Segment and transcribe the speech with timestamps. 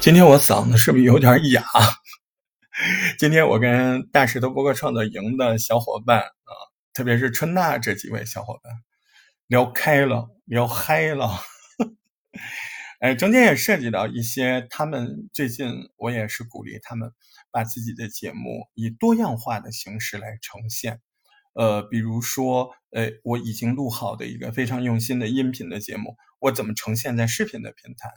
[0.00, 1.64] 今天我嗓子是不是有点哑？
[3.18, 6.52] 今天我跟大石头播客创作营的小伙伴啊，
[6.92, 8.70] 特别是春娜这几位小伙伴
[9.46, 11.30] 聊开了，聊嗨了。
[13.00, 17.10] 哎，中间也涉及到一些他们最近，我也是鼓励他们
[17.50, 21.00] 把自己的节目以多样化的形式来呈现。
[21.54, 28.10] 呃，比如说，呃，我已经录好的一个非常用心的音频的节目，我怎么呈现在视频的平台？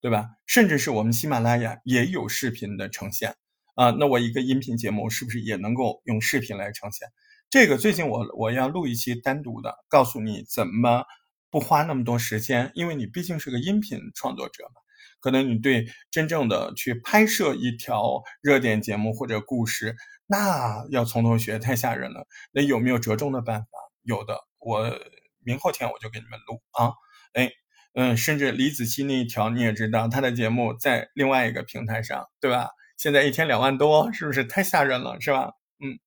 [0.00, 0.30] 对吧？
[0.46, 3.36] 甚至是我们喜马拉雅也有视频的呈现
[3.76, 3.90] 啊。
[3.90, 7.08] 那我一个音频节目是不是也能够用视频来呈现？
[7.48, 11.04] 这个最近我我要录一期单独的，告诉你怎么
[11.50, 14.81] 不花那么多时间，因为你毕竟是个音频创作者嘛。
[15.22, 22.26] 可能你对真正的去拍摄一条热点节目或者故事，那要从头学，太吓人了。
[22.52, 23.68] 那有没有折中的办法？
[24.02, 25.00] 有的，我
[25.38, 26.92] 明后天我就给你们录啊。
[27.32, 27.50] 哎。
[27.94, 32.70] 嗯，甚至李子柒那一条你也知道，他的节目在另外一个平台上，对吧？
[32.96, 35.52] 现在一天两万多，是不是太吓人了，是吧？
[35.78, 36.00] 嗯，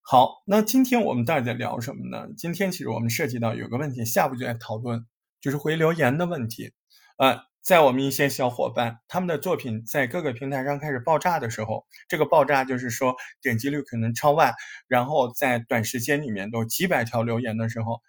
[0.00, 2.28] 好，那今天我们到底在聊什么呢？
[2.38, 5.04] 今天其实我们涉及到有个问题，下午就在讨论，
[5.40, 6.72] 就是回留言的问题。
[7.18, 14.52] 呃，在我们一些小伙伴他们的作品在各个平台上开始爆炸的时候，这个爆炸就是说点击率可能超万，
[14.88, 18.02] 然后在短时间里面都几百条留言的时候，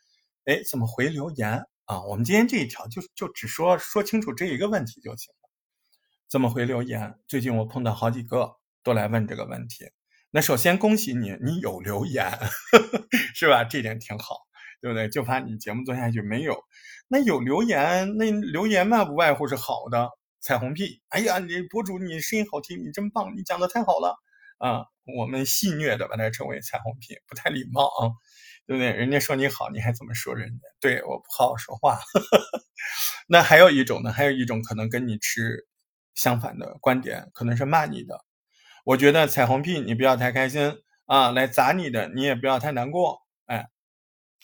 [0.46, 1.64] 哎，怎么回留言？
[1.86, 5.50] 啊，我们今天这一条就就只说说清楚这一个问题就行了。
[6.28, 7.14] 怎么回留言？
[7.28, 9.86] 最近我碰到好几个都来问这个问题。
[10.32, 12.40] 那首先恭喜你，你有留言，呵
[12.80, 13.64] 呵是吧？
[13.64, 14.38] 这点挺好，
[14.84, 15.08] 对不对？
[15.08, 16.62] 就怕你节目做下去没有。
[17.08, 20.10] 那有留言，那留言嘛，不外乎是好的。
[20.42, 24.18] 彩虹屁，哎呀，你博主你声音好听，你真棒，你讲的太好了
[24.58, 24.84] 啊！
[25.18, 28.12] 我们戏谑的把它称为彩虹屁，不太礼貌啊。
[28.66, 28.92] 对不对？
[28.92, 30.68] 人家说你好，你还怎么说人家？
[30.82, 31.98] 对，我不好好说话。
[33.28, 34.12] 那还有一种呢？
[34.12, 35.66] 还有一种可能跟你持
[36.14, 38.20] 相反的观点，可能是骂你的。
[38.84, 40.76] 我觉得彩虹屁，你不要太开心
[41.06, 41.32] 啊！
[41.32, 43.23] 来砸你的，你也不要太难过。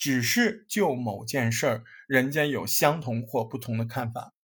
[0.00, 4.34] 只是就某件事儿，人家有相同或不同的看法，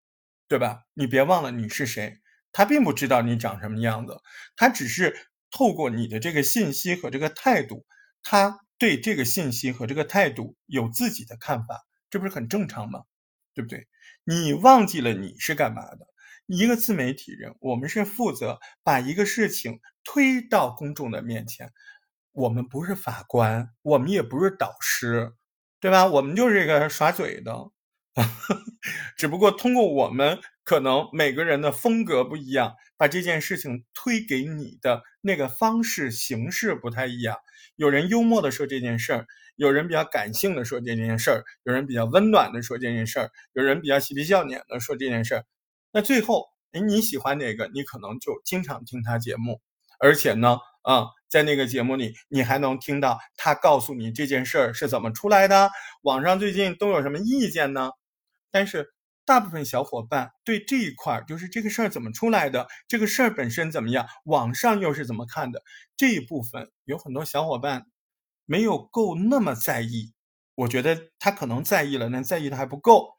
[0.46, 0.84] 对吧？
[0.94, 2.20] 你别忘了你是谁，
[2.52, 4.20] 他并不知道你长什么样子，
[4.54, 5.16] 他只是
[5.50, 7.84] 透过你的这个信息和这个态度，
[8.22, 8.60] 他。
[8.78, 13.04] 对这个信息和这个态度有自己的看法，这不是很正常吗？
[13.54, 13.88] 对不对？
[14.22, 16.06] 你忘记了你是干嘛的？
[16.44, 21.72] 一个自媒体人，我们是负责把一个事情推到公众的面前。
[22.32, 25.32] 我们不是法官，我们也不是导师，
[25.86, 26.04] 对吧？
[26.04, 27.70] 我们就是一个耍嘴的，
[29.16, 37.36] 只不过通过我们可能每个人的风格不一样，把这件事情推给你的那个方式形式不太一样。
[37.76, 45.44] 有人幽默的说这件事儿，有人比较感性的说这件事儿，有人比较温暖的说这件事儿，有人比较嬉皮笑脸的说这件事儿。
[45.92, 47.70] 那最后，哎，你喜欢哪个？
[47.72, 49.60] 你可能就经常听他节目，
[50.00, 55.70] 而且呢，啊，在那个节目里，你还能听到他告诉你这件事儿是怎么出来的，
[56.02, 57.90] 网上最近都有什么意见呢？
[58.50, 58.94] 但是。
[59.28, 65.64] 大部分小伙伴对这一块儿，就是这个事儿怎么出来的，这个事儿本身怎么样，网上又是怎么看的，
[65.96, 67.86] 这一部分有很多小伙伴
[68.44, 70.12] 没有够那么在意。
[70.54, 73.15] 我觉得他可能在意了，但在意的还不够。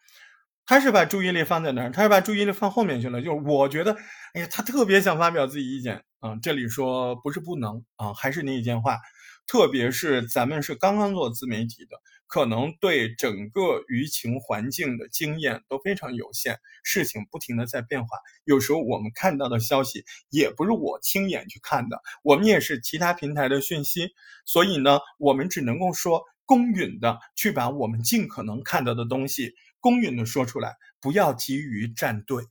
[0.67, 1.91] 他是把注意力放在哪儿？
[1.91, 3.21] 他是把注意力放后面去了。
[3.21, 3.97] 就是我觉得，
[4.33, 6.35] 哎呀，他特别想发表自己意见啊。
[6.43, 8.99] 这里说不是不能啊，还是那一句话，
[9.47, 11.97] 特别是咱们是刚刚做自媒体的。
[12.29, 18.17] 可能对整个舆情环境的经验都非常有限，事情不停的在变化。
[18.43, 24.09] 有时候我们看到的消息也不是我亲眼去看的，我们也是其他平台的讯息。
[24.45, 32.43] 所以呢，我们只能够说公允的去把我们尽可能看到的东西公允的说出来，不要急于站队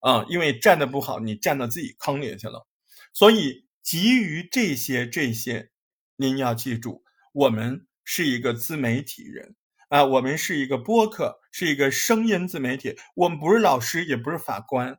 [0.00, 2.66] 啊，因为站的不好，你站到自己坑里去了。
[3.12, 5.70] 所以急于这些这些，
[6.16, 7.02] 您要记住，
[7.32, 7.86] 我们。
[8.06, 9.56] 是一个自媒体人
[9.88, 12.98] 啊，我们是一个播客，是一个声音自媒体。
[13.14, 14.98] 我们不是老师，也不是法官，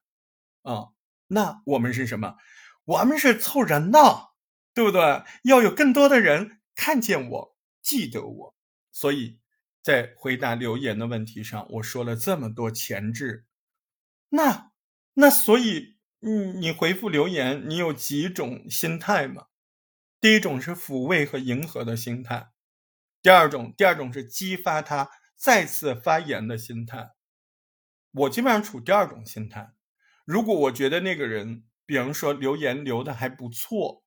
[0.63, 0.87] 啊，
[1.27, 2.35] 那我们是什么？
[2.85, 4.33] 我们是凑人闹，
[4.73, 5.21] 对不对？
[5.43, 8.55] 要有更多的人看见我，记得我。
[8.91, 9.37] 所以
[9.85, 13.45] 在回答留言的问题上，我说了这么多前置。
[14.29, 14.71] 那
[15.13, 19.45] 那所以，你你回复留言，你有几种心态嘛？
[20.19, 22.49] 第一种是抚慰和迎合的心态。
[23.21, 27.11] 第二种，第二种是激发他再次发言的心态。
[28.11, 29.75] 我基本上处第二种心态。
[30.25, 34.03] 如果我觉得那个人，比方说留言留的还不错，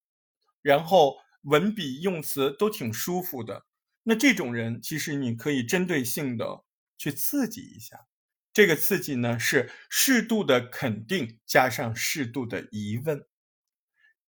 [0.61, 3.67] 然后文笔用词都挺舒服的，
[4.09, 6.65] 那这种人其实你可以针对性的
[6.97, 8.07] 去刺激一下。
[8.55, 13.27] 这个刺激呢是适度的肯定加上适度的疑问。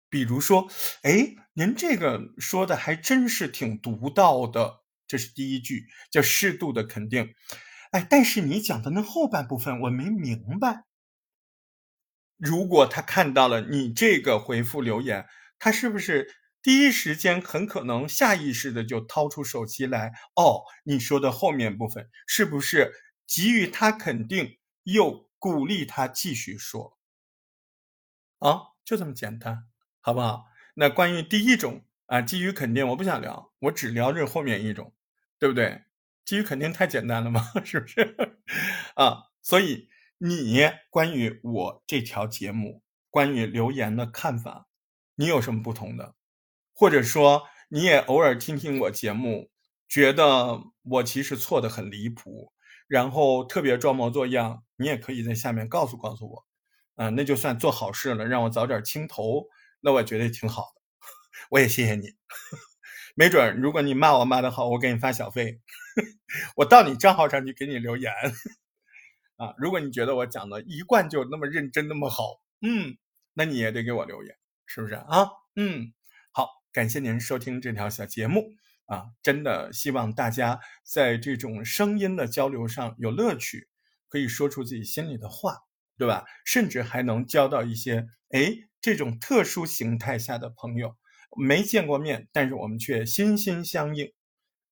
[0.09, 0.69] 比如说，
[1.03, 7.33] 哎，您这个说的还真是挺独到的，这是第一句，叫适度的肯定。
[7.91, 10.83] 哎，但是你讲的那后半部分我没明白。
[12.35, 15.25] 如果他看到了你这个回复留言，
[15.57, 16.27] 他是不是
[16.61, 20.13] 第一时间很可能下意识的就掏出手机来？
[20.35, 22.93] 哦，你说的后面部分是不是
[23.27, 26.97] 给予他肯定，又鼓励他继续说？
[28.39, 29.65] 啊，就这么简单，
[29.99, 30.45] 好不好？
[30.75, 34.93] 那关于第一种啊，基于肯定，我不想聊，我只聊这后面一种，
[35.39, 35.83] 对不对？
[36.25, 37.41] 基于肯定太简单了嘛？
[37.65, 38.15] 是不是？
[38.95, 39.89] 啊，所以。
[40.23, 40.59] 你
[40.91, 44.67] 关于我这条节目，关于留言的看法，
[45.15, 46.13] 你有什么不同的？
[46.81, 49.51] 或者说你也偶尔听听我节目，
[49.87, 52.53] 觉得我其实错的很离谱，
[52.87, 56.45] 然后特别装模作样，你也可以在下面告诉告诉我，
[56.95, 59.45] 啊，那就算做好事了，让我早点清头，
[59.81, 60.81] 那我觉得挺好的，
[61.51, 62.15] 我也谢谢你。
[63.13, 65.61] 没准如果你骂我骂的好，我给你发小费，
[66.57, 68.11] 我到你账号上去给你留言。
[69.37, 72.97] 啊，如果你觉得我讲的一贯就那么认真那么好，嗯，
[73.35, 74.35] 那你也得给我留言，
[74.65, 75.29] 是不是啊？
[75.55, 75.93] 嗯，
[76.73, 78.53] 感谢您收听这条小节目
[78.85, 83.67] 啊，真的希望大家在这种声音的交流上有乐趣，
[84.07, 85.57] 可以说出自己心里的话，
[85.97, 86.23] 对吧？
[86.45, 90.95] 甚至还能交到一些哎这种特殊形态下的朋友，
[91.37, 94.13] 没见过面，但是我们却心心相印，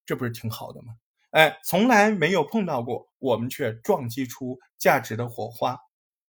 [0.05, 0.93] 这不是挺好的吗？
[1.31, 5.77] 哎，从来没有碰到过，我们却撞击出价值的火花，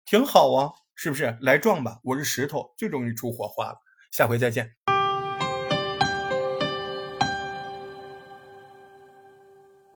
[0.03, 1.37] 挺好啊，是不是？
[1.41, 3.77] 来撞吧，我是石头，最容易出火花了。
[4.11, 4.98] 下回再见。